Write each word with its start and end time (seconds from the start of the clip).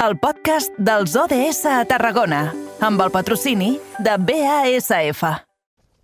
el 0.00 0.14
podcast 0.16 0.72
dels 0.80 1.12
ODS 1.12 1.66
a 1.68 1.82
Tarragona, 1.84 2.46
amb 2.80 3.02
el 3.04 3.10
patrocini 3.12 3.74
de 4.00 4.14
BASF. 4.16 5.20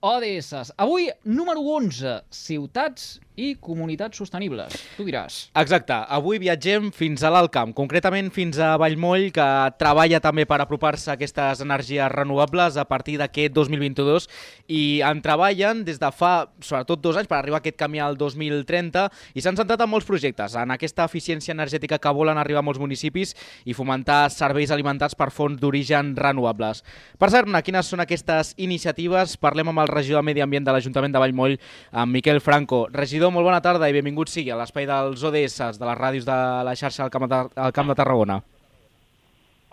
ODS. 0.05 0.75
Avui, 0.77 1.07
número 1.25 1.63
11, 1.79 2.19
ciutats 2.29 3.15
i 3.37 3.55
comunitats 3.61 4.19
sostenibles. 4.19 4.75
Tu 4.97 5.07
diràs. 5.07 5.47
Exacte. 5.57 5.95
Avui 6.17 6.41
viatgem 6.43 6.91
fins 6.95 7.23
a 7.23 7.31
l'Alt 7.33 7.53
Camp, 7.55 7.75
concretament 7.77 8.33
fins 8.35 8.59
a 8.59 8.75
Vallmoll, 8.81 9.29
que 9.35 9.47
treballa 9.79 10.21
també 10.25 10.47
per 10.49 10.61
apropar-se 10.65 11.13
a 11.13 11.17
aquestes 11.17 11.63
energies 11.65 12.11
renovables 12.13 12.77
a 12.81 12.87
partir 12.89 13.19
d'aquest 13.21 13.55
2022 13.55 14.29
i 14.73 15.01
en 15.07 15.21
treballen 15.23 15.85
des 15.87 16.01
de 16.01 16.11
fa, 16.13 16.49
sobretot, 16.61 17.03
dos 17.05 17.21
anys 17.21 17.29
per 17.31 17.39
arribar 17.39 17.61
a 17.61 17.65
aquest 17.65 17.79
camí 17.79 18.01
al 18.01 18.17
2030 18.17 19.07
i 19.37 19.45
s'han 19.45 19.59
centrat 19.59 19.85
en 19.85 19.93
molts 19.93 20.09
projectes, 20.09 20.57
en 20.57 20.73
aquesta 20.75 21.05
eficiència 21.07 21.55
energètica 21.55 22.01
que 22.01 22.15
volen 22.17 22.41
arribar 22.41 22.65
a 22.65 22.67
molts 22.67 22.81
municipis 22.81 23.35
i 23.65 23.77
fomentar 23.77 24.27
serveis 24.33 24.73
alimentats 24.75 25.15
per 25.15 25.31
fons 25.31 25.61
d'origen 25.61 26.15
renovables. 26.17 26.83
Per 27.19 27.31
saber 27.31 27.63
quines 27.67 27.89
són 27.91 28.03
aquestes 28.05 28.55
iniciatives, 28.63 29.37
parlem 29.43 29.73
amb 29.73 29.83
el 29.83 29.91
regidor 29.93 30.23
de 30.23 30.29
Medi 30.31 30.45
Ambient 30.45 30.67
de 30.67 30.75
l'Ajuntament 30.75 31.15
de 31.15 31.23
Vallmoll, 31.23 31.57
amb 31.93 32.13
Miquel 32.15 32.41
Franco. 32.41 32.87
Regidor, 32.93 33.26
Regidor, 33.27 33.35
molt 33.35 33.49
bona 33.49 33.61
tarda 33.61 33.89
i 33.91 33.95
benvingut 33.95 34.31
sigui 34.31 34.53
a 34.55 34.57
l'espai 34.57 34.87
dels 34.87 35.23
ODS, 35.27 35.79
de 35.81 35.87
les 35.89 35.99
ràdios 35.99 36.27
de 36.27 36.37
la 36.63 36.75
xarxa 36.79 37.03
al 37.03 37.11
Camp 37.11 37.27
de, 37.27 37.41
al 37.59 37.73
Camp 37.75 37.89
de 37.91 37.97
Tarragona. 37.99 38.37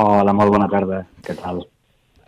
Hola, 0.02 0.34
molt 0.34 0.50
bona 0.50 0.66
tarda. 0.68 1.04
Què 1.22 1.36
tal? 1.38 1.62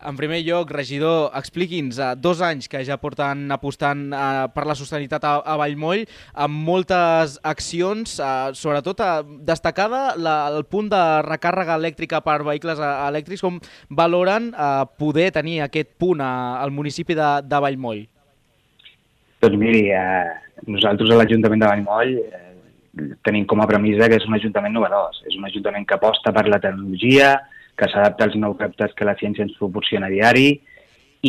En 0.05 0.13
primer 0.19 0.43
lloc, 0.45 0.69
regidor, 0.69 1.31
expliqui'ns, 1.33 1.97
uh, 1.97 2.13
dos 2.13 2.43
anys 2.45 2.69
que 2.69 2.83
ja 2.85 2.99
porten 3.01 3.49
apostant 3.49 4.11
uh, 4.13 4.45
per 4.53 4.67
la 4.69 4.77
sostenibilitat 4.77 5.25
a, 5.25 5.33
a 5.41 5.57
Vallmoll, 5.57 6.05
amb 6.45 6.61
moltes 6.67 7.39
accions, 7.41 8.19
uh, 8.21 8.53
sobretot 8.53 9.01
uh, 9.01 9.25
destacada 9.49 10.11
la, 10.21 10.43
el 10.53 10.69
punt 10.69 10.93
de 10.93 11.03
recàrrega 11.25 11.79
elèctrica 11.81 12.21
per 12.21 12.43
vehicles 12.45 12.77
uh, 12.77 13.07
elèctrics, 13.09 13.41
com 13.41 13.57
valoren 13.89 14.53
uh, 14.53 14.83
poder 14.99 15.31
tenir 15.33 15.63
aquest 15.65 15.95
punt 15.97 16.21
uh, 16.21 16.61
al 16.61 16.69
municipi 16.75 17.17
de, 17.17 17.39
de 17.49 17.65
Vallmoll? 17.65 18.05
Doncs 19.45 19.61
miri, 19.61 19.91
eh, 19.93 20.25
nosaltres 20.65 21.11
a 21.13 21.17
l'Ajuntament 21.19 21.61
de 21.61 21.67
Vallmoll 21.69 22.13
eh, 22.17 23.11
tenim 23.21 23.43
com 23.45 23.59
a 23.61 23.67
premissa 23.69 24.07
que 24.09 24.17
és 24.17 24.23
un 24.25 24.33
ajuntament 24.33 24.73
novedós, 24.73 25.19
és 25.29 25.35
un 25.37 25.45
ajuntament 25.45 25.85
que 25.85 25.93
aposta 25.99 26.33
per 26.33 26.47
la 26.49 26.57
tecnologia, 26.63 27.35
que 27.77 27.89
s'adapta 27.91 28.25
als 28.25 28.37
nous 28.41 28.57
reptes 28.57 28.95
que 28.97 29.05
la 29.05 29.13
ciència 29.19 29.45
ens 29.45 29.53
proporciona 29.59 30.09
a 30.09 30.13
diari 30.15 30.47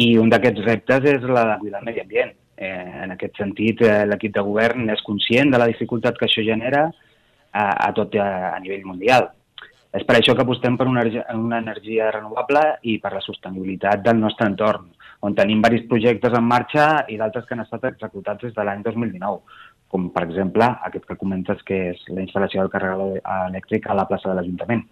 i 0.01 0.07
un 0.17 0.33
d'aquests 0.33 0.65
reptes 0.65 1.11
és 1.13 1.29
la 1.29 1.45
de 1.51 1.59
cuidar 1.61 1.83
el 1.83 1.91
medi 1.91 2.01
ambient. 2.01 2.33
Eh, 2.57 3.03
en 3.05 3.13
aquest 3.13 3.37
sentit, 3.37 3.85
eh, 3.85 4.07
l'equip 4.09 4.33
de 4.33 4.47
govern 4.49 4.89
és 4.97 5.05
conscient 5.05 5.53
de 5.53 5.61
la 5.61 5.69
dificultat 5.69 6.17
que 6.17 6.25
això 6.25 6.47
genera 6.47 6.87
a, 6.87 7.65
a 7.69 7.93
tot 7.93 8.17
a, 8.17 8.31
a 8.55 8.59
nivell 8.65 8.89
mundial. 8.95 9.29
És 9.93 10.09
per 10.09 10.17
això 10.17 10.33
que 10.33 10.47
apostem 10.47 10.81
per 10.81 10.89
una, 10.89 11.05
una 11.37 11.61
energia 11.61 12.09
renovable 12.17 12.65
i 12.89 12.97
per 13.03 13.13
la 13.13 13.25
sostenibilitat 13.25 14.01
del 14.09 14.25
nostre 14.25 14.49
entorn, 14.49 14.89
on 15.27 15.35
tenim 15.35 15.63
diversos 15.63 15.89
projectes 15.91 16.35
en 16.39 16.45
marxa 16.47 16.87
i 17.11 17.19
d'altres 17.21 17.47
que 17.47 17.57
han 17.57 17.65
estat 17.65 17.89
executats 17.91 18.47
des 18.47 18.55
de 18.55 18.67
l'any 18.67 18.85
2019, 18.85 19.41
com 19.93 20.11
per 20.15 20.27
exemple 20.27 20.69
aquest 20.89 21.07
que 21.09 21.19
comentes 21.19 21.63
que 21.67 21.81
és 21.93 22.05
la 22.13 22.23
instal·lació 22.23 22.63
del 22.63 22.73
carregador 22.75 23.19
elèctric 23.49 23.89
a 23.91 23.99
la 23.99 24.07
plaça 24.11 24.31
de 24.31 24.37
l'Ajuntament. 24.39 24.87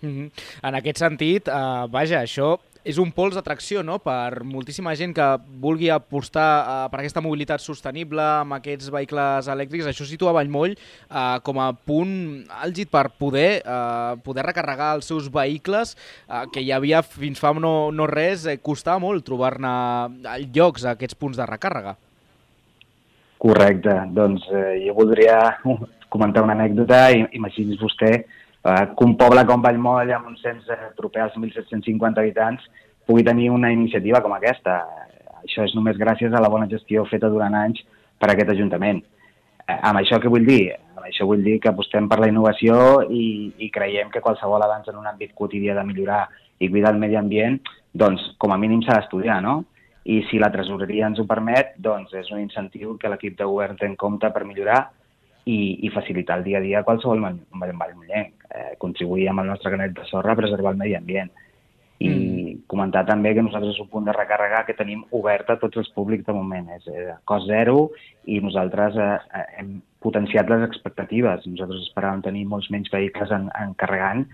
Mm 0.00 0.12
-hmm. 0.12 0.30
En 0.68 0.74
aquest 0.74 0.98
sentit, 0.98 1.48
eh, 1.48 1.86
vaja, 1.90 2.22
això 2.22 2.58
és 2.86 3.00
un 3.02 3.10
pols 3.14 3.34
d'atracció 3.34 3.82
no? 3.82 3.98
per 4.02 4.44
moltíssima 4.46 4.94
gent 4.98 5.14
que 5.16 5.26
vulgui 5.62 5.90
apostar 5.90 6.46
uh, 6.62 6.76
per 6.92 7.00
aquesta 7.00 7.22
mobilitat 7.24 7.62
sostenible 7.62 8.22
amb 8.22 8.56
aquests 8.60 8.92
vehicles 8.94 9.50
elèctrics. 9.50 9.90
Això 9.90 10.06
situa 10.06 10.34
Vallmoll 10.36 10.76
uh, 10.76 11.38
com 11.46 11.58
a 11.62 11.72
punt 11.74 12.14
àlgid 12.62 12.92
per 12.92 13.08
poder, 13.18 13.62
uh, 13.66 14.14
poder 14.22 14.46
recarregar 14.46 14.94
els 15.00 15.10
seus 15.10 15.26
vehicles, 15.32 15.96
uh, 16.30 16.44
que 16.52 16.62
hi 16.62 16.70
havia 16.74 17.02
fins 17.02 17.42
fa 17.42 17.52
no, 17.56 17.90
no 17.90 18.06
res, 18.10 18.46
eh, 18.46 18.58
costava 18.62 19.00
molt 19.02 19.24
trobar-ne 19.26 19.70
llocs 20.54 20.84
a 20.84 20.94
aquests 20.94 21.18
punts 21.18 21.38
de 21.40 21.46
recàrrega. 21.48 21.96
Correcte. 23.42 23.92
Doncs 24.16 24.46
eh, 24.52 24.82
jo 24.86 24.94
voldria 24.96 25.38
comentar 26.14 26.44
una 26.46 26.56
anècdota. 26.56 27.08
Imagini's 27.36 27.80
vostè 27.82 28.12
eh, 28.14 28.24
que 28.66 29.04
un 29.04 29.14
poble 29.18 29.44
com 29.46 29.62
Vallmoll, 29.62 30.10
amb 30.14 30.32
un 30.32 30.38
cens 30.40 30.66
eh, 30.72 30.88
proper 30.98 31.22
als 31.22 31.36
1.750 31.38 32.22
habitants, 32.22 32.64
pugui 33.06 33.22
tenir 33.26 33.50
una 33.54 33.70
iniciativa 33.70 34.22
com 34.24 34.34
aquesta. 34.34 34.80
Això 35.44 35.62
és 35.66 35.74
només 35.78 35.98
gràcies 36.00 36.34
a 36.34 36.42
la 36.42 36.50
bona 36.50 36.66
gestió 36.70 37.04
feta 37.06 37.30
durant 37.30 37.54
anys 37.54 37.84
per 38.18 38.32
aquest 38.32 38.50
Ajuntament. 38.56 39.04
Eh, 39.66 39.78
amb 39.78 40.00
això 40.00 40.18
què 40.22 40.32
vull 40.32 40.48
dir? 40.48 40.74
Amb 40.96 41.06
això 41.06 41.28
vull 41.28 41.44
dir 41.46 41.60
que 41.62 41.70
apostem 41.70 42.08
per 42.10 42.18
la 42.22 42.30
innovació 42.32 43.06
i, 43.06 43.52
i 43.62 43.70
creiem 43.70 44.10
que 44.10 44.24
qualsevol 44.24 44.66
avanç 44.66 44.90
en 44.90 44.98
un 44.98 45.06
àmbit 45.06 45.36
quotidià 45.38 45.78
de 45.78 45.86
millorar 45.86 46.24
i 46.58 46.70
cuidar 46.72 46.94
el 46.94 47.00
medi 47.00 47.18
ambient, 47.20 47.60
doncs 47.94 48.32
com 48.42 48.52
a 48.52 48.58
mínim 48.58 48.82
s'ha 48.82 48.98
d'estudiar, 48.98 49.38
no? 49.44 49.60
I 50.06 50.22
si 50.30 50.38
la 50.42 50.50
tresoreria 50.54 51.06
ens 51.10 51.18
ho 51.22 51.26
permet, 51.26 51.74
doncs 51.82 52.14
és 52.14 52.30
un 52.34 52.42
incentiu 52.42 52.94
que 52.98 53.10
l'equip 53.10 53.38
de 53.38 53.46
govern 53.46 53.78
té 53.78 53.86
en 53.86 53.98
compte 53.98 54.30
per 54.34 54.46
millorar 54.46 54.86
i, 55.46 55.86
i 55.86 55.90
facilitar 55.94 56.40
el 56.40 56.44
dia 56.44 56.58
a 56.58 56.64
dia 56.64 56.80
a 56.80 56.86
qualsevol 56.86 57.22
vallmollenc, 57.22 58.46
eh, 58.50 58.72
contribuir 58.82 59.28
amb 59.30 59.44
el 59.44 59.52
nostre 59.52 59.70
granet 59.70 59.94
de 59.94 60.06
sorra 60.10 60.34
a 60.34 60.38
preservar 60.38 60.74
el 60.74 60.80
medi 60.80 60.96
ambient. 60.98 61.30
I 62.02 62.08
mm. 62.10 62.56
comentar 62.68 63.06
també 63.08 63.32
que 63.32 63.44
nosaltres 63.46 63.76
és 63.76 63.80
un 63.80 63.88
punt 63.92 64.04
de 64.04 64.12
recarregar 64.12 64.64
que 64.66 64.76
tenim 64.76 65.04
obert 65.16 65.48
a 65.48 65.56
tots 65.62 65.78
els 65.80 65.92
públics 65.94 66.26
de 66.26 66.34
moment. 66.36 66.66
És 66.76 66.90
eh, 66.90 67.14
cost 67.30 67.46
zero 67.48 67.92
i 68.26 68.40
nosaltres 68.42 68.98
eh, 68.98 69.12
eh, 69.38 69.46
hem 69.62 69.78
potenciat 70.02 70.50
les 70.50 70.66
expectatives. 70.66 71.46
Nosaltres 71.46 71.86
esperàvem 71.86 72.26
tenir 72.26 72.44
molts 72.50 72.68
menys 72.74 72.90
vehicles 72.92 73.32
en, 73.32 73.48
en 73.54 73.78
carregant 73.78 74.26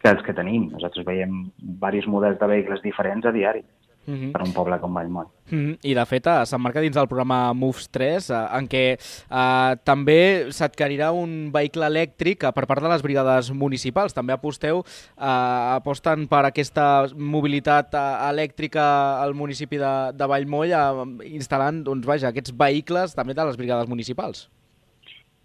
que 0.00 0.14
els 0.14 0.22
que 0.24 0.38
tenim. 0.38 0.70
Nosaltres 0.70 1.04
veiem 1.04 1.42
diversos 1.58 2.08
models 2.14 2.38
de 2.40 2.48
vehicles 2.54 2.86
diferents 2.86 3.26
a 3.26 3.34
diari 3.34 3.66
mm 3.66 3.79
-hmm. 4.06 4.32
per 4.32 4.42
un 4.42 4.52
poble 4.52 4.78
com 4.80 4.94
Vallmont. 4.94 5.28
Mm 5.50 5.58
-hmm. 5.58 5.78
I 5.82 5.94
de 5.94 6.04
fet 6.06 6.26
eh, 6.26 6.46
s'emmarca 6.46 6.80
dins 6.80 6.94
del 6.94 7.08
programa 7.08 7.52
Moves 7.52 7.88
3 7.90 8.30
eh, 8.30 8.58
en 8.58 8.68
què 8.68 8.98
eh, 8.98 9.76
també 9.84 10.46
s'adquirirà 10.50 11.10
un 11.12 11.50
vehicle 11.52 11.86
elèctric 11.86 12.44
eh, 12.44 12.52
per 12.52 12.66
part 12.66 12.82
de 12.82 12.88
les 12.88 13.02
brigades 13.02 13.50
municipals. 13.52 14.14
També 14.14 14.32
aposteu, 14.32 14.84
eh, 15.18 15.74
aposten 15.74 16.28
per 16.28 16.44
aquesta 16.44 17.06
mobilitat 17.16 17.94
eh, 17.94 18.30
elèctrica 18.30 19.20
al 19.22 19.34
municipi 19.34 19.76
de, 19.76 20.12
de 20.14 20.26
Vallmoll 20.26 20.70
eh, 20.70 21.32
instal·lant 21.34 21.82
doncs, 21.82 22.06
vaja, 22.06 22.28
aquests 22.28 22.52
vehicles 22.56 23.14
també 23.14 23.34
de 23.34 23.44
les 23.44 23.56
brigades 23.56 23.88
municipals. 23.88 24.48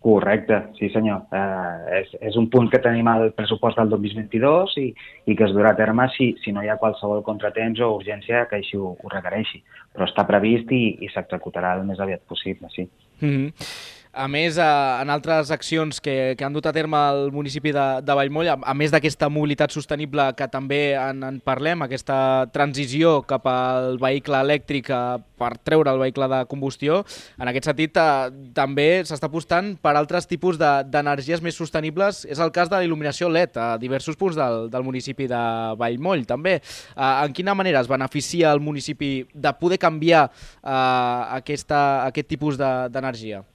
Correcte, 0.06 0.60
sí 0.78 0.86
senyor. 0.94 1.24
Eh, 1.34 2.00
és, 2.00 2.12
és 2.30 2.36
un 2.38 2.46
punt 2.54 2.68
que 2.70 2.78
tenim 2.78 3.08
al 3.10 3.32
pressupost 3.34 3.80
del 3.80 3.90
2022 3.90 4.76
i, 4.78 4.86
i 5.26 5.38
que 5.40 5.48
es 5.48 5.56
durà 5.56 5.72
a 5.74 5.80
terme 5.80 6.06
si, 6.14 6.28
si 6.44 6.54
no 6.54 6.62
hi 6.62 6.70
ha 6.70 6.78
qualsevol 6.78 7.24
contratemps 7.26 7.82
o 7.82 7.90
urgència 7.96 8.44
que 8.52 8.60
així 8.60 8.78
ho, 8.78 8.94
ho 8.94 9.14
requereixi. 9.16 9.64
Però 9.98 10.06
està 10.06 10.28
previst 10.30 10.70
i, 10.78 10.84
i 11.02 11.10
s'executarà 11.10 11.74
el 11.80 11.88
més 11.90 12.06
aviat 12.06 12.22
possible, 12.30 12.70
sí. 12.78 12.86
Mm 13.18 13.34
-hmm. 13.34 13.95
A 14.16 14.30
més, 14.32 14.56
eh, 14.56 14.64
en 15.02 15.10
altres 15.12 15.50
accions 15.52 15.98
que, 16.00 16.36
que 16.40 16.46
han 16.46 16.54
dut 16.56 16.64
a 16.70 16.72
terme 16.72 16.96
el 17.12 17.34
municipi 17.36 17.74
de, 17.76 17.84
de 18.00 18.14
Vallmoll, 18.16 18.48
a, 18.48 18.54
a 18.64 18.74
més 18.78 18.94
d'aquesta 18.94 19.28
mobilitat 19.28 19.74
sostenible 19.76 20.30
que 20.40 20.46
també 20.48 20.94
en, 20.96 21.20
en 21.28 21.40
parlem, 21.44 21.82
aquesta 21.84 22.18
transició 22.56 23.18
cap 23.28 23.44
al 23.52 23.98
vehicle 24.00 24.40
elèctric 24.40 24.88
eh, 24.96 25.00
per 25.36 25.50
treure 25.68 25.92
el 25.92 26.00
vehicle 26.00 26.30
de 26.32 26.40
combustió, 26.48 27.02
en 27.36 27.52
aquest 27.52 27.68
sentit 27.68 28.00
eh, 28.00 28.30
també 28.56 28.86
s'està 29.04 29.28
apostant 29.28 29.74
per 29.84 29.98
altres 30.00 30.30
tipus 30.32 30.56
d'energies 30.62 31.44
de, 31.44 31.50
més 31.50 31.60
sostenibles. 31.60 32.22
És 32.32 32.40
el 32.40 32.54
cas 32.56 32.72
de 32.72 32.80
la 32.80 32.88
il·luminació 32.88 33.28
LED 33.28 33.60
a 33.60 33.66
diversos 33.82 34.16
punts 34.16 34.40
del, 34.40 34.70
del 34.72 34.86
municipi 34.88 35.28
de 35.28 35.42
Vallmoll, 35.82 36.24
també. 36.30 36.62
En 36.96 37.36
quina 37.36 37.58
manera 37.58 37.84
es 37.84 37.92
beneficia 37.92 38.56
el 38.56 38.64
municipi 38.64 39.12
de 39.34 39.54
poder 39.60 39.82
canviar 39.84 40.30
eh, 40.30 40.80
aquesta, 41.42 42.06
aquest 42.06 42.32
tipus 42.32 42.56
d'energia? 42.62 43.44
De, 43.44 43.55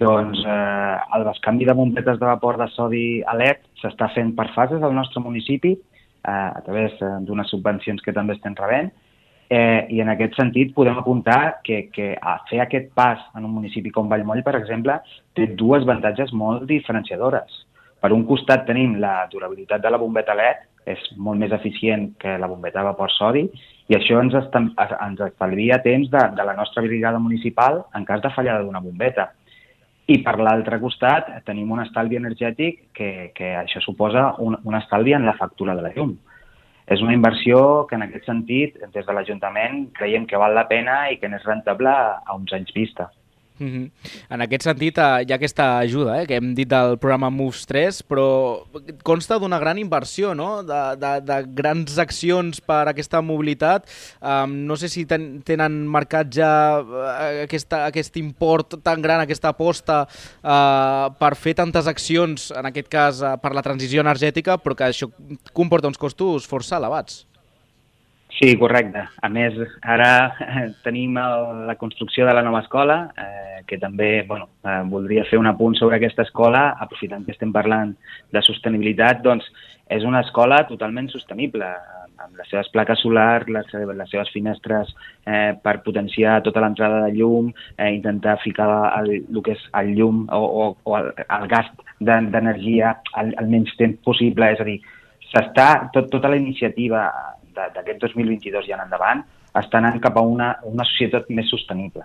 doncs 0.00 0.42
eh, 0.44 0.96
el 1.16 1.24
bescanvi 1.28 1.66
de 1.68 1.74
bombetes 1.76 2.20
de 2.20 2.26
vapor 2.26 2.58
de 2.60 2.68
sodi 2.74 3.06
a 3.26 3.34
LED 3.38 3.64
s'està 3.82 4.10
fent 4.14 4.34
per 4.36 4.50
fases 4.54 4.82
al 4.82 4.94
nostre 4.94 5.22
municipi 5.24 5.72
eh, 5.74 6.30
a 6.30 6.62
través 6.64 6.94
eh, 7.00 7.12
d'unes 7.26 7.50
subvencions 7.50 8.02
que 8.04 8.14
també 8.16 8.36
estem 8.36 8.56
rebent 8.58 8.92
eh, 9.48 9.86
i 9.90 10.00
en 10.00 10.10
aquest 10.10 10.36
sentit 10.38 10.74
podem 10.74 10.98
apuntar 10.98 11.60
que, 11.64 11.86
que 11.92 12.14
a 12.20 12.38
fer 12.50 12.60
aquest 12.62 12.90
pas 12.94 13.20
en 13.36 13.44
un 13.44 13.54
municipi 13.54 13.92
com 13.94 14.08
Vallmoll, 14.10 14.42
per 14.46 14.56
exemple, 14.58 14.98
té 15.36 15.48
dues 15.54 15.86
avantatges 15.86 16.32
molt 16.34 16.66
diferenciadores. 16.70 17.62
Per 18.02 18.12
un 18.12 18.26
costat 18.28 18.66
tenim 18.66 18.98
la 19.02 19.26
durabilitat 19.32 19.82
de 19.82 19.92
la 19.92 20.00
bombeta 20.02 20.34
LED, 20.36 20.66
és 20.86 21.00
molt 21.18 21.40
més 21.40 21.50
eficient 21.50 22.12
que 22.22 22.36
la 22.38 22.46
bombeta 22.46 22.78
de 22.78 22.90
vapor 22.92 23.10
sodi, 23.10 23.42
i 23.90 23.96
això 23.96 24.20
ens, 24.22 24.34
ens 24.34 25.22
estalvia 25.26 25.80
temps 25.82 26.10
de, 26.10 26.22
de 26.36 26.46
la 26.46 26.54
nostra 26.54 26.82
brigada 26.84 27.18
municipal 27.22 27.84
en 27.94 28.06
cas 28.06 28.22
de 28.22 28.30
fallada 28.34 28.62
d'una 28.62 28.82
bombeta. 28.82 29.32
I 30.06 30.20
per 30.22 30.36
l'altre 30.38 30.78
costat 30.78 31.32
tenim 31.48 31.72
un 31.74 31.82
estalvi 31.82 32.18
energètic 32.18 32.84
que, 32.94 33.32
que 33.34 33.56
això 33.58 33.82
suposa 33.82 34.28
un, 34.38 34.54
un 34.62 34.78
estalvi 34.78 35.16
en 35.16 35.26
la 35.26 35.34
factura 35.34 35.74
de 35.74 35.82
la 35.82 35.90
llum. 35.96 36.14
És 36.86 37.02
una 37.02 37.14
inversió 37.16 37.86
que 37.90 37.98
en 37.98 38.04
aquest 38.06 38.28
sentit, 38.30 38.76
des 38.94 39.06
de 39.06 39.14
l'Ajuntament, 39.16 39.88
creiem 39.96 40.28
que 40.30 40.38
val 40.38 40.54
la 40.54 40.68
pena 40.70 41.08
i 41.10 41.18
que 41.18 41.26
n'és 41.28 41.46
rentable 41.48 41.90
a 41.90 42.36
uns 42.38 42.54
anys 42.54 42.70
vista. 42.76 43.08
Mm 43.58 43.68
-hmm. 43.68 43.90
En 44.28 44.40
aquest 44.40 44.62
sentit, 44.64 44.98
eh, 44.98 45.24
hi 45.26 45.32
ha 45.32 45.36
aquesta 45.36 45.78
ajuda 45.78 46.22
eh, 46.22 46.26
que 46.26 46.34
hem 46.36 46.54
dit 46.54 46.68
del 46.68 46.98
programa 46.98 47.30
Moves 47.30 47.66
3, 47.66 48.02
però 48.02 48.64
consta 49.02 49.38
d'una 49.38 49.58
gran 49.58 49.78
inversió, 49.78 50.34
no? 50.34 50.62
de, 50.62 50.96
de, 50.96 51.20
de 51.20 51.44
grans 51.54 51.98
accions 51.98 52.60
per 52.60 52.86
a 52.86 52.90
aquesta 52.90 53.20
mobilitat. 53.20 53.88
Um, 54.20 54.66
no 54.66 54.76
sé 54.76 54.88
si 54.88 55.06
ten, 55.06 55.42
tenen 55.42 55.86
marcat 55.86 56.26
ja 56.30 56.80
uh, 56.80 57.42
aquesta, 57.42 57.86
aquest 57.86 58.16
import 58.16 58.82
tan 58.82 59.00
gran, 59.02 59.20
aquesta 59.20 59.48
aposta 59.48 60.06
uh, 60.42 61.14
per 61.18 61.34
fer 61.34 61.54
tantes 61.54 61.86
accions, 61.86 62.50
en 62.50 62.66
aquest 62.66 62.88
cas 62.88 63.22
uh, 63.22 63.36
per 63.40 63.54
la 63.54 63.62
transició 63.62 64.00
energètica, 64.00 64.58
però 64.58 64.74
que 64.74 64.84
això 64.84 65.10
comporta 65.52 65.88
uns 65.88 65.98
costos 65.98 66.46
força 66.46 66.76
elevats. 66.76 67.26
Sí, 68.36 68.50
correcte. 68.60 69.00
A 69.24 69.28
més, 69.32 69.54
ara 69.80 70.10
tenim 70.84 71.16
el, 71.16 71.64
la 71.70 71.76
construcció 71.80 72.26
de 72.28 72.34
la 72.36 72.42
nova 72.44 72.60
escola, 72.60 72.98
eh, 73.16 73.62
que 73.66 73.78
també 73.80 74.26
bueno, 74.28 74.50
eh, 74.60 74.82
voldria 74.92 75.24
fer 75.30 75.40
un 75.40 75.48
apunt 75.48 75.78
sobre 75.78 75.96
aquesta 75.96 76.26
escola, 76.26 76.66
aprofitant 76.84 77.24
que 77.24 77.32
estem 77.32 77.54
parlant 77.54 77.94
de 78.36 78.42
sostenibilitat, 78.44 79.22
doncs 79.24 79.48
és 79.88 80.04
una 80.04 80.20
escola 80.26 80.66
totalment 80.68 81.08
sostenible, 81.08 81.70
amb 82.20 82.36
les 82.36 82.48
seves 82.50 82.68
plaques 82.74 83.00
solars, 83.04 83.48
les, 83.52 83.72
les 83.72 84.12
seves 84.12 84.30
finestres 84.34 84.92
eh, 85.24 85.54
per 85.62 85.78
potenciar 85.86 86.40
tota 86.44 86.60
l'entrada 86.64 87.06
de 87.06 87.14
llum, 87.16 87.48
eh, 87.76 87.90
intentar 87.94 88.36
ficar 88.44 88.68
el, 88.98 89.12
el 89.20 89.42
que 89.44 89.56
és 89.56 89.64
el 89.80 89.94
llum 89.96 90.24
o, 90.32 90.42
o, 90.44 90.68
o 90.84 90.98
el, 90.98 91.12
el 91.24 91.48
gast 91.52 91.84
d'energia 92.04 92.98
al, 93.14 93.32
al 93.40 93.48
menys 93.52 93.72
temps 93.80 94.00
possible, 94.04 94.52
és 94.52 94.60
a 94.60 94.68
dir, 94.68 94.78
s'està, 95.32 95.68
tot, 95.94 96.10
tota 96.12 96.30
la 96.32 96.40
iniciativa 96.40 97.06
d'aquest 97.56 98.04
2022 98.04 98.68
i 98.68 98.76
en 98.76 98.84
endavant 98.84 99.24
està 99.56 99.80
anant 99.80 99.98
cap 100.04 100.16
a 100.16 100.24
una, 100.24 100.52
una 100.68 100.84
societat 100.84 101.30
més 101.32 101.48
sostenible. 101.50 102.04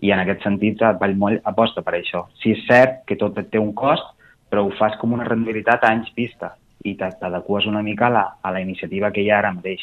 I 0.00 0.12
en 0.14 0.22
aquest 0.22 0.44
sentit, 0.46 0.82
Vallmoll 1.00 1.40
aposta 1.50 1.82
per 1.82 1.96
això. 1.98 2.24
Sí, 2.40 2.54
és 2.54 2.64
cert 2.68 3.02
que 3.06 3.18
tot 3.20 3.38
té 3.50 3.60
un 3.60 3.74
cost, 3.76 4.14
però 4.48 4.64
ho 4.64 4.72
fas 4.78 4.96
com 5.00 5.12
una 5.12 5.26
rendibilitat 5.28 5.84
a 5.84 5.92
anys 5.92 6.12
vista 6.16 6.54
i 6.86 6.94
t'adeques 6.96 7.66
una 7.66 7.82
mica 7.82 8.06
a 8.06 8.14
la, 8.14 8.26
a 8.42 8.52
la 8.54 8.62
iniciativa 8.62 9.10
que 9.12 9.24
hi 9.24 9.30
ha 9.30 9.40
ara 9.42 9.52
mateix. 9.52 9.82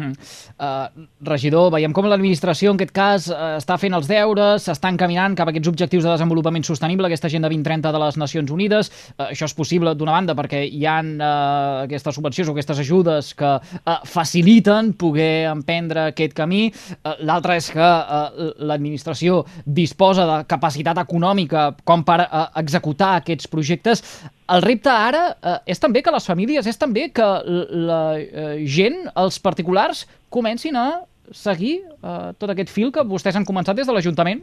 Uh, 0.00 0.88
regidor, 1.20 1.68
veiem 1.74 1.92
com 1.92 2.06
l'administració 2.08 2.72
en 2.72 2.78
aquest 2.78 2.94
cas 2.96 3.26
uh, 3.28 3.58
està 3.58 3.76
fent 3.80 3.92
els 3.92 4.08
deures, 4.08 4.64
s'està 4.64 4.88
encaminant 4.92 5.36
cap 5.36 5.50
a 5.50 5.52
aquests 5.52 5.68
objectius 5.68 6.06
de 6.06 6.10
desenvolupament 6.10 6.64
sostenible, 6.64 7.10
aquesta 7.10 7.28
agenda 7.28 7.50
2030 7.52 7.92
de 7.92 8.00
les 8.00 8.18
Nacions 8.22 8.54
Unides. 8.54 8.90
Uh, 9.12 9.28
això 9.28 9.50
és 9.50 9.56
possible 9.58 9.92
d'una 9.98 10.16
banda 10.16 10.36
perquè 10.38 10.64
hi 10.64 10.86
han 10.88 11.14
uh, 11.18 11.84
aquestes 11.84 12.16
subvencions 12.16 12.48
o 12.48 12.56
aquestes 12.56 12.82
ajudes 12.86 13.32
que 13.36 13.52
uh, 13.52 13.96
faciliten 14.08 14.94
poder 14.96 15.50
emprendre 15.52 16.08
aquest 16.10 16.36
camí. 16.40 16.64
Uh, 17.02 17.18
L'altra 17.28 17.60
és 17.60 17.68
que 17.72 17.84
uh, 17.84 18.52
l'administració 18.64 19.42
disposa 19.66 20.24
de 20.28 20.42
capacitat 20.48 21.04
econòmica 21.04 21.72
com 21.84 22.06
per 22.08 22.22
uh, 22.24 22.46
executar 22.62 23.18
aquests 23.20 23.52
projectes 23.52 24.02
el 24.50 24.62
repte 24.62 24.90
ara 24.90 25.22
eh, 25.34 25.58
és 25.74 25.80
també 25.80 26.02
que 26.02 26.14
les 26.14 26.26
famílies, 26.26 26.66
és 26.66 26.78
també 26.78 27.08
que 27.14 27.28
la 27.86 28.02
eh, 28.18 28.64
gent, 28.66 29.04
els 29.16 29.38
particulars, 29.42 30.06
comencin 30.32 30.76
a 30.76 30.88
seguir 31.30 31.78
eh, 31.82 32.32
tot 32.38 32.50
aquest 32.50 32.72
fil 32.72 32.92
que 32.92 33.06
vostès 33.06 33.38
han 33.38 33.48
començat 33.48 33.78
des 33.78 33.88
de 33.88 33.94
l'Ajuntament? 33.94 34.42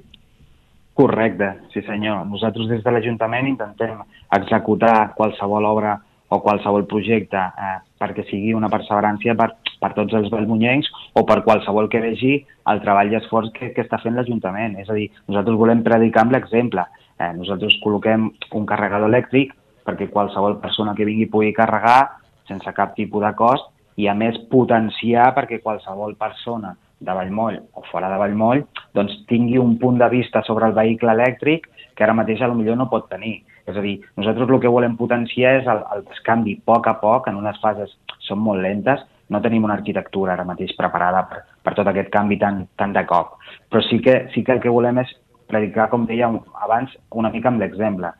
Correcte, 0.99 1.53
sí 1.73 1.83
senyor. 1.85 2.25
Nosaltres 2.27 2.67
des 2.71 2.83
de 2.83 2.91
l'Ajuntament 2.91 3.47
intentem 3.47 4.01
executar 4.35 5.13
qualsevol 5.15 5.67
obra 5.69 5.97
o 6.29 6.39
qualsevol 6.43 6.85
projecte 6.89 7.39
eh, 7.39 7.77
perquè 7.99 8.25
sigui 8.29 8.53
una 8.55 8.69
perseverància 8.71 9.35
per, 9.39 9.51
per 9.81 9.93
tots 9.97 10.15
els 10.17 10.29
vallmunyencs 10.31 10.89
o 11.19 11.25
per 11.27 11.41
qualsevol 11.45 11.89
que 11.91 12.01
vegi 12.03 12.33
el 12.71 12.81
treball 12.83 13.13
i 13.13 13.19
esforç 13.19 13.51
que, 13.55 13.71
que 13.75 13.85
està 13.85 13.99
fent 14.03 14.17
l'Ajuntament. 14.17 14.77
És 14.81 14.89
a 14.89 14.97
dir, 14.97 15.09
nosaltres 15.27 15.59
volem 15.59 15.83
predicar 15.85 16.25
amb 16.25 16.35
l'exemple. 16.37 16.85
Eh, 17.19 17.31
nosaltres 17.35 17.79
col·loquem 17.83 18.29
un 18.55 18.67
carregador 18.69 19.11
elèctric 19.11 19.55
perquè 19.89 20.09
qualsevol 20.13 20.59
persona 20.61 20.93
que 20.95 21.07
vingui 21.07 21.29
pugui 21.31 21.51
carregar 21.57 22.21
sense 22.47 22.73
cap 22.77 22.95
tipus 22.97 23.25
de 23.25 23.33
cost 23.37 23.69
i 23.99 24.07
a 24.07 24.15
més 24.15 24.37
potenciar 24.51 25.33
perquè 25.35 25.59
qualsevol 25.63 26.15
persona 26.19 26.75
de 26.99 27.15
Vallmoll 27.15 27.57
o 27.79 27.83
fora 27.91 28.09
de 28.11 28.17
Vallmoll 28.21 28.63
doncs 28.95 29.15
tingui 29.27 29.59
un 29.59 29.77
punt 29.81 29.99
de 29.99 30.09
vista 30.11 30.43
sobre 30.47 30.67
el 30.67 30.75
vehicle 30.77 31.13
elèctric 31.15 31.67
que 31.95 32.03
ara 32.05 32.15
mateix 32.15 32.41
millor 32.55 32.77
no 32.77 32.89
pot 32.89 33.09
tenir. 33.09 33.41
És 33.67 33.77
a 33.77 33.81
dir, 33.83 33.99
nosaltres 34.17 34.49
el 34.49 34.59
que 34.63 34.71
volem 34.71 34.95
potenciar 34.97 35.57
és 35.59 35.67
el, 35.67 35.81
el 35.93 36.05
descanvi 36.07 36.55
a 36.57 36.61
poc 36.71 36.87
a 36.87 36.95
poc, 37.01 37.27
en 37.27 37.35
unes 37.35 37.59
fases 37.61 37.91
són 38.25 38.39
molt 38.39 38.63
lentes, 38.63 39.03
no 39.29 39.41
tenim 39.41 39.67
una 39.67 39.75
arquitectura 39.75 40.33
ara 40.33 40.47
mateix 40.47 40.71
preparada 40.77 41.25
per, 41.29 41.43
per 41.63 41.75
tot 41.77 41.87
aquest 41.91 42.09
canvi 42.09 42.39
tan, 42.41 42.63
tan 42.79 42.95
de 42.95 43.03
cop. 43.05 43.35
Però 43.69 43.83
sí 43.85 43.99
que, 44.01 44.29
sí 44.33 44.43
que 44.43 44.55
el 44.55 44.63
que 44.63 44.73
volem 44.73 45.03
és 45.03 45.11
predicar, 45.51 45.89
com 45.91 46.07
deia 46.07 46.31
abans, 46.63 46.95
una 47.11 47.29
mica 47.33 47.51
amb 47.51 47.61
l'exemple 47.61 48.13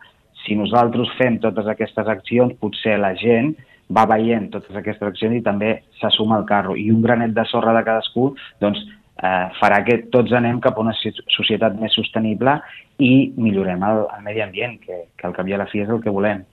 si 0.50 0.58
nosaltres 0.58 1.12
fem 1.20 1.38
totes 1.44 1.68
aquestes 1.70 2.10
accions, 2.10 2.58
potser 2.60 2.98
la 2.98 3.14
gent 3.18 3.54
va 3.96 4.06
veient 4.10 4.50
totes 4.54 4.76
aquestes 4.78 5.08
accions 5.08 5.38
i 5.38 5.46
també 5.46 5.76
s'assuma 6.02 6.40
el 6.42 6.46
carro. 6.50 6.76
I 6.78 6.90
un 6.94 7.02
granet 7.06 7.34
de 7.38 7.46
sorra 7.50 7.74
de 7.78 7.86
cadascú 7.86 8.32
doncs, 8.62 8.82
eh, 9.22 9.48
farà 9.62 9.82
que 9.86 10.02
tots 10.14 10.34
anem 10.34 10.62
cap 10.64 10.78
a 10.78 10.86
una 10.86 10.96
societat 11.38 11.78
més 11.82 11.96
sostenible 11.98 12.60
i 13.00 13.32
millorem 13.38 13.84
el, 13.86 14.06
el 14.18 14.24
medi 14.26 14.46
ambient, 14.46 14.80
que, 14.86 15.04
que 15.18 15.28
al 15.30 15.36
cap 15.38 15.48
i 15.48 15.56
a 15.56 15.62
la 15.62 15.70
fi 15.72 15.86
és 15.86 15.94
el 15.94 16.02
que 16.04 16.14
volem. 16.14 16.46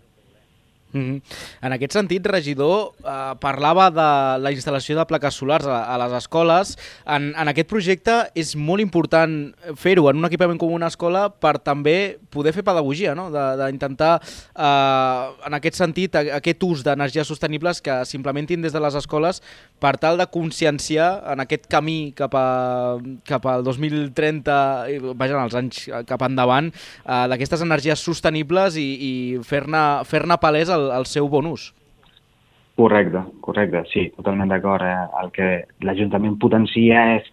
Mm 0.96 1.02
-hmm. 1.02 1.22
En 1.62 1.72
aquest 1.72 1.92
sentit, 1.92 2.26
regidor, 2.26 2.92
eh, 3.04 3.34
parlava 3.40 3.90
de 3.90 4.40
la 4.42 4.50
instal·lació 4.50 4.96
de 4.96 5.04
plaques 5.04 5.34
solars 5.34 5.66
a, 5.66 5.94
a 5.94 5.98
les 5.98 6.12
escoles. 6.24 6.76
En, 7.06 7.34
en 7.36 7.48
aquest 7.48 7.68
projecte 7.68 8.30
és 8.34 8.56
molt 8.56 8.80
important 8.80 9.54
fer-ho 9.76 10.08
en 10.10 10.16
un 10.16 10.24
equipament 10.24 10.58
com 10.58 10.72
una 10.72 10.86
escola 10.86 11.28
per 11.28 11.58
també 11.58 12.18
poder 12.30 12.52
fer 12.52 12.64
pedagogia, 12.64 13.14
no? 13.14 13.30
d'intentar, 13.30 14.20
eh, 14.56 15.46
en 15.46 15.54
aquest 15.54 15.76
sentit, 15.76 16.14
aquest 16.16 16.62
ús 16.62 16.82
d'energies 16.82 17.26
sostenibles 17.26 17.82
que 17.82 18.04
s'implementin 18.04 18.62
des 18.62 18.72
de 18.72 18.80
les 18.80 18.94
escoles 18.94 19.42
per 19.78 19.96
tal 19.98 20.16
de 20.16 20.26
conscienciar 20.26 21.22
en 21.32 21.40
aquest 21.40 21.66
camí 21.68 22.12
cap, 22.16 22.34
a, 22.34 22.96
cap 23.24 23.46
al 23.46 23.64
2030, 23.64 25.14
vaja, 25.14 25.44
els 25.44 25.54
anys 25.54 25.90
cap 26.06 26.22
endavant, 26.22 26.72
eh, 27.04 27.26
d'aquestes 27.28 27.60
energies 27.60 28.00
sostenibles 28.00 28.76
i, 28.76 28.88
i 29.10 29.12
fer-ne 29.42 30.04
fer, 30.04 30.24
-ne, 30.24 30.38
palès 30.40 30.68
el, 30.68 30.85
el 30.94 31.08
seu 31.10 31.28
bon 31.32 31.48
ús. 31.50 31.70
Correcte, 32.76 33.22
correcte, 33.40 33.82
sí, 33.92 34.10
totalment 34.18 34.52
d'acord. 34.52 34.84
Eh? 34.84 35.04
El 35.22 35.32
que 35.32 35.50
l'Ajuntament 35.86 36.36
potencia 36.42 37.06
és 37.16 37.28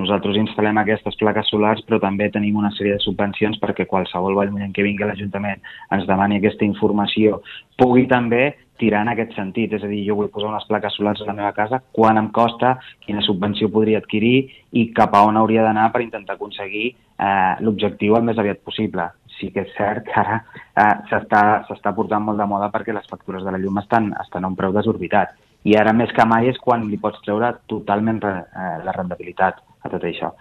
nosaltres 0.00 0.36
instal·lem 0.40 0.78
aquestes 0.80 1.16
plaques 1.20 1.48
solars, 1.52 1.82
però 1.88 1.98
també 2.00 2.28
tenim 2.32 2.56
una 2.60 2.70
sèrie 2.76 2.96
de 2.96 3.04
subvencions 3.04 3.58
perquè 3.60 3.86
qualsevol 3.88 4.36
vallmonent 4.36 4.72
que 4.76 4.84
vingui 4.84 5.04
a 5.04 5.10
l'Ajuntament 5.10 5.62
ens 5.96 6.06
demani 6.08 6.40
aquesta 6.40 6.64
informació 6.68 7.40
pugui 7.80 8.06
també 8.08 8.54
tirar 8.80 9.02
en 9.04 9.12
aquest 9.12 9.34
sentit. 9.36 9.72
És 9.76 9.84
a 9.84 9.90
dir, 9.90 10.04
jo 10.08 10.18
vull 10.18 10.32
posar 10.32 10.52
unes 10.52 10.66
plaques 10.68 10.96
solars 10.98 11.22
a 11.22 11.28
la 11.28 11.36
meva 11.36 11.52
casa, 11.56 11.82
quan 11.92 12.18
em 12.20 12.30
costa, 12.34 12.76
quina 13.04 13.24
subvenció 13.24 13.70
podria 13.72 14.02
adquirir 14.02 14.38
i 14.72 14.88
cap 14.96 15.14
a 15.14 15.24
on 15.26 15.36
hauria 15.40 15.66
d'anar 15.66 15.90
per 15.92 16.04
intentar 16.04 16.36
aconseguir 16.36 16.88
eh, 16.92 17.54
l'objectiu 17.60 18.16
el 18.16 18.26
més 18.28 18.38
aviat 18.38 18.64
possible 18.64 19.10
sí 19.38 19.50
que 19.52 19.64
és 19.66 19.72
cert 19.76 20.06
que 20.06 20.16
ara 20.20 20.38
eh, 20.40 20.94
s'està 21.10 21.92
portant 21.96 22.24
molt 22.24 22.40
de 22.40 22.46
moda 22.48 22.70
perquè 22.72 22.94
les 22.94 23.08
factures 23.10 23.44
de 23.44 23.52
la 23.52 23.60
llum 23.60 23.80
estan, 23.82 24.12
estan 24.22 24.44
a 24.44 24.50
un 24.52 24.56
preu 24.58 24.74
desorbitat. 24.76 25.34
I 25.66 25.74
ara 25.80 25.92
més 25.96 26.12
que 26.14 26.24
mai 26.28 26.48
és 26.50 26.58
quan 26.62 26.86
li 26.90 26.98
pots 27.02 27.22
treure 27.24 27.50
totalment 27.70 28.20
re, 28.22 28.34
eh, 28.46 28.76
la 28.86 28.94
rendibilitat 28.96 29.60
a 29.82 29.90
tot 29.92 30.04
això. 30.04 30.32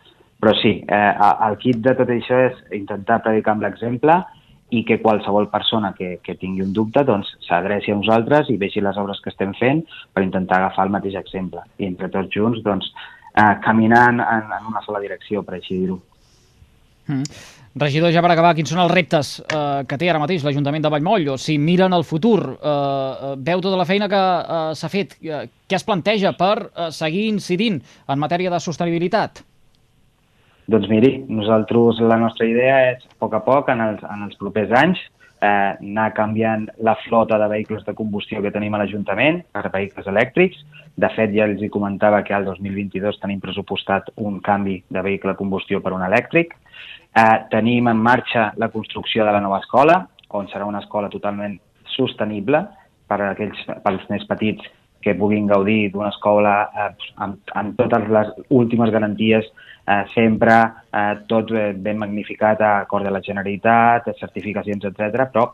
Però 0.41 0.53
sí, 0.59 0.77
eh, 0.85 1.13
el 1.47 1.57
kit 1.61 1.81
de 1.83 1.95
tot 1.97 2.11
això 2.11 2.41
és 2.49 2.59
intentar 2.77 3.21
predicar 3.25 3.55
amb 3.55 3.65
l'exemple 3.65 4.19
i 4.75 4.83
que 4.87 4.99
qualsevol 5.01 5.47
persona 5.51 5.93
que, 5.97 6.17
que 6.23 6.35
tingui 6.39 6.65
un 6.65 6.73
dubte 6.75 7.05
doncs 7.07 7.29
s'adreci 7.47 7.93
a 7.93 7.99
nosaltres 7.99 8.49
i 8.51 8.57
vegi 8.61 8.83
les 8.83 8.97
obres 8.99 9.21
que 9.23 9.31
estem 9.31 9.53
fent 9.59 9.83
per 10.13 10.25
intentar 10.25 10.59
agafar 10.59 10.87
el 10.87 10.95
mateix 10.97 11.15
exemple. 11.21 11.63
I 11.79 11.87
entre 11.91 12.11
tots 12.11 12.33
junts 12.35 12.63
doncs, 12.65 12.91
eh, 13.35 13.53
caminar 13.63 14.09
en, 14.13 14.19
en 14.19 14.71
una 14.71 14.83
sola 14.85 15.03
direcció, 15.03 15.43
per 15.45 15.59
així 15.59 15.79
dir-ho. 15.83 16.01
Mm. 17.07 17.23
Regidor, 17.75 18.13
ja 18.15 18.21
per 18.23 18.31
acabar, 18.31 18.53
quins 18.55 18.71
són 18.71 18.79
els 18.85 18.93
reptes 18.93 19.33
eh, 19.43 19.81
que 19.87 19.97
té 19.99 20.07
ara 20.07 20.21
mateix 20.21 20.45
l'Ajuntament 20.45 20.85
de 20.85 20.91
Vallmoll? 20.93 21.27
O 21.33 21.39
si 21.39 21.57
miren 21.59 21.93
el 21.95 22.05
futur, 22.07 22.39
eh, 22.55 22.69
eh, 22.69 23.33
veu 23.49 23.63
tota 23.63 23.79
la 23.79 23.87
feina 23.87 24.07
que 24.11 24.21
eh, 24.21 24.69
s'ha 24.79 24.91
fet, 24.91 25.17
eh, 25.19 25.41
què 25.67 25.75
es 25.75 25.83
planteja 25.83 26.31
per 26.39 26.53
eh, 26.63 26.87
seguir 26.95 27.27
incidint 27.33 27.81
en 27.83 28.21
matèria 28.21 28.53
de 28.53 28.61
sostenibilitat? 28.63 29.43
Doncs 30.65 30.87
miri, 30.89 31.19
nosaltres 31.29 31.99
la 32.01 32.17
nostra 32.17 32.47
idea 32.49 32.77
és, 32.89 33.03
a 33.05 33.19
poc 33.21 33.35
a 33.37 33.41
poc, 33.45 33.67
en 33.69 33.83
els, 33.85 34.01
en 34.09 34.23
els 34.25 34.37
propers 34.39 34.71
anys, 34.73 35.01
eh, 35.37 35.47
anar 35.47 36.07
canviant 36.17 36.65
la 36.87 36.95
flota 37.03 37.37
de 37.37 37.49
vehicles 37.51 37.83
de 37.85 37.93
combustió 37.93 38.41
que 38.41 38.51
tenim 38.53 38.73
a 38.73 38.79
l'Ajuntament 38.81 39.43
per 39.53 39.69
vehicles 39.69 40.09
elèctrics. 40.09 40.63
De 40.97 41.09
fet, 41.13 41.29
ja 41.35 41.45
els 41.45 41.61
hi 41.61 41.69
comentava 41.69 42.23
que 42.25 42.33
al 42.33 42.47
2022 42.49 43.19
tenim 43.21 43.43
pressupostat 43.43 44.09
un 44.15 44.39
canvi 44.41 44.79
de 44.89 45.03
vehicle 45.05 45.35
de 45.35 45.41
combustió 45.43 45.83
per 45.85 45.93
un 45.93 46.05
elèctric. 46.07 46.55
Eh, 47.13 47.37
tenim 47.51 47.91
en 47.91 48.01
marxa 48.01 48.47
la 48.57 48.71
construcció 48.73 49.27
de 49.27 49.35
la 49.37 49.43
nova 49.43 49.61
escola, 49.61 50.01
on 50.35 50.49
serà 50.49 50.65
una 50.65 50.81
escola 50.81 51.13
totalment 51.13 51.59
sostenible 51.93 52.63
per 53.07 53.21
aquells, 53.21 53.61
pels 53.85 54.09
més 54.09 54.25
petits 54.25 54.65
que 55.05 55.13
puguin 55.13 55.45
gaudir 55.45 55.91
d'una 55.93 56.09
escola 56.09 56.55
eh, 56.65 56.89
amb, 57.21 57.37
amb 57.53 57.77
totes 57.77 58.07
les 58.09 58.31
últimes 58.49 58.89
garanties 58.89 59.45
eh, 59.45 60.01
sempre 60.15 60.55
eh, 60.89 61.13
tot 61.29 61.53
ben 61.53 61.99
magnificat 62.01 62.61
a 62.65 62.71
acord 62.79 63.05
de 63.05 63.13
la 63.13 63.21
Generalitat, 63.21 64.09
certificacions, 64.17 64.89
etc. 64.89 65.27
però 65.29 65.51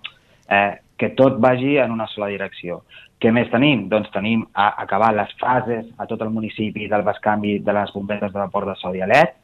eh, 0.47 0.79
que 0.95 1.11
tot 1.19 1.35
vagi 1.43 1.75
en 1.83 1.91
una 1.91 2.07
sola 2.07 2.31
direcció. 2.31 2.85
Què 3.21 3.29
més 3.35 3.51
tenim? 3.51 3.87
Doncs 3.91 4.09
tenim 4.13 4.45
a 4.55 4.71
acabar 4.85 5.11
les 5.17 5.35
fases 5.41 5.85
a 5.97 6.07
tot 6.07 6.23
el 6.23 6.31
municipi 6.31 6.87
del 6.87 7.03
bescanvi 7.03 7.59
de 7.59 7.75
les 7.75 7.91
bombetes 7.93 8.31
de 8.31 8.39
vapor 8.39 8.69
de 8.69 8.77
Sodialet, 8.79 9.35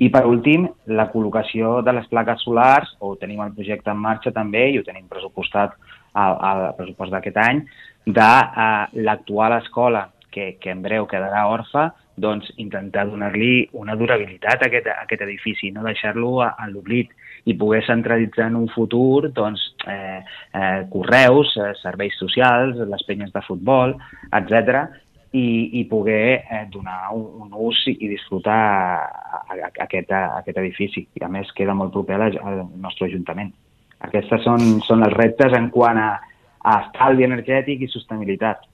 i 0.00 0.08
per 0.08 0.22
últim, 0.24 0.64
la 0.86 1.10
col·locació 1.12 1.80
de 1.84 1.92
les 1.92 2.06
plaques 2.08 2.40
solars, 2.46 2.94
o 3.00 3.16
tenim 3.20 3.42
el 3.44 3.52
projecte 3.56 3.90
en 3.92 4.00
marxa 4.00 4.32
també, 4.32 4.68
i 4.70 4.78
ho 4.78 4.86
tenim 4.86 5.10
pressupostat 5.10 5.74
al, 6.12 6.36
al 6.48 6.62
pressupost 6.78 7.14
d'aquest 7.14 7.38
any, 7.42 7.62
de 8.06 8.28
uh, 8.28 8.86
l'actual 9.06 9.58
escola, 9.60 10.08
que, 10.32 10.56
que 10.60 10.72
en 10.72 10.80
breu 10.84 11.06
quedarà 11.08 11.44
orfa, 11.52 11.90
doncs 12.16 12.48
intentar 12.60 13.06
donar-li 13.08 13.68
una 13.78 13.96
durabilitat 13.96 14.64
a 14.64 14.68
aquest, 14.68 14.88
a 14.88 15.02
aquest 15.04 15.24
edifici, 15.26 15.70
no 15.72 15.84
deixar-lo 15.84 16.38
a 16.44 16.54
l'oblit 16.70 17.12
i 17.48 17.56
poder 17.58 17.82
centralitzar 17.86 18.48
en 18.50 18.56
un 18.60 18.68
futur 18.72 19.28
doncs, 19.34 19.62
eh, 19.90 20.20
eh, 20.54 20.82
correus, 20.92 21.56
eh, 21.56 21.72
serveis 21.82 22.16
socials, 22.20 22.80
les 22.88 23.06
penyes 23.08 23.32
de 23.34 23.42
futbol, 23.48 23.96
etc 24.30 24.86
i, 25.32 25.80
i 25.80 25.84
poder 25.88 26.44
eh, 26.44 26.66
donar 26.70 27.10
un, 27.16 27.24
un 27.46 27.52
ús 27.56 27.80
i, 27.88 27.96
i 28.04 28.08
disfrutar 28.12 28.56
a, 28.56 29.42
a, 29.48 29.56
a, 29.56 29.70
aquest, 29.86 30.12
a 30.12 30.38
aquest 30.42 30.60
edifici. 30.60 31.06
I 31.16 31.24
a 31.24 31.30
més 31.32 31.52
queda 31.56 31.74
molt 31.76 31.92
proper 31.94 32.20
al 32.20 32.66
nostre 32.76 33.08
Ajuntament. 33.08 33.52
Aquests 34.08 34.44
són, 34.44 34.80
són 34.86 35.06
els 35.06 35.16
reptes 35.16 35.54
en 35.58 35.70
quant 35.74 35.98
a, 35.98 36.10
a 36.62 36.76
estalvi 36.86 37.26
energètic 37.28 37.84
i 37.84 37.90
sostenibilitat. 37.92 38.64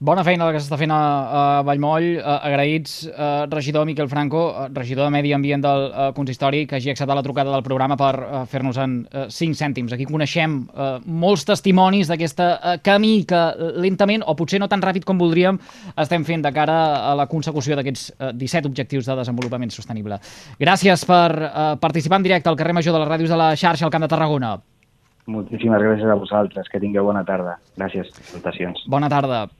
Bona 0.00 0.22
feina 0.24 0.46
la 0.48 0.54
que 0.54 0.60
s'està 0.62 0.78
fent 0.80 0.92
a, 0.96 0.96
a 0.96 1.40
Vallmoll. 1.68 2.06
Uh, 2.16 2.36
agraïts, 2.48 3.02
uh, 3.10 3.42
regidor 3.52 3.84
Miquel 3.84 4.08
Franco, 4.08 4.46
uh, 4.48 4.62
regidor 4.72 5.04
de 5.04 5.12
Medi 5.12 5.34
Ambient 5.36 5.60
del 5.60 5.82
uh, 5.90 6.06
Consistori, 6.16 6.62
que 6.64 6.78
hagi 6.78 6.88
acceptat 6.88 7.18
la 7.18 7.24
trucada 7.26 7.52
del 7.52 7.66
programa 7.66 7.98
per 8.00 8.14
uh, 8.16 8.38
fer-nos 8.48 8.80
en 8.80 8.94
uh, 9.04 9.26
5 9.28 9.58
cèntims. 9.60 9.92
Aquí 9.92 10.06
coneixem 10.08 10.54
uh, 10.72 10.88
molts 11.04 11.44
testimonis 11.50 12.08
d'aquest 12.08 12.40
uh, 12.40 12.78
camí 12.80 13.26
que 13.28 13.42
lentament, 13.76 14.24
o 14.24 14.32
potser 14.40 14.62
no 14.64 14.70
tan 14.72 14.80
ràpid 14.80 15.04
com 15.04 15.20
voldríem, 15.20 15.60
estem 16.00 16.24
fent 16.24 16.48
de 16.48 16.56
cara 16.56 16.80
a 17.12 17.12
la 17.20 17.28
consecució 17.28 17.76
d'aquests 17.76 18.08
uh, 18.16 18.32
17 18.32 18.72
objectius 18.72 19.04
de 19.04 19.20
desenvolupament 19.20 19.76
sostenible. 19.76 20.16
Gràcies 20.64 21.04
per 21.12 21.28
uh, 21.36 21.62
participar 21.76 22.24
en 22.24 22.28
directe 22.30 22.48
al 22.48 22.56
carrer 22.56 22.78
Major 22.80 22.96
de 22.96 23.04
les 23.04 23.12
Ràdios 23.18 23.36
de 23.36 23.44
la 23.44 23.52
xarxa 23.52 23.84
al 23.84 23.92
Camp 23.92 24.08
de 24.08 24.14
Tarragona. 24.16 24.56
Moltíssimes 25.28 25.84
gràcies 25.84 26.08
a 26.08 26.16
vosaltres. 26.24 26.72
Que 26.72 26.80
tingueu 26.80 27.04
bona 27.12 27.28
tarda. 27.28 27.60
Gràcies. 27.76 28.08
Salutacions. 28.32 28.88
Bona 28.88 29.12
tarda. 29.12 29.50